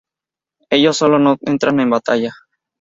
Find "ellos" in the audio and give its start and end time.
0.71-0.97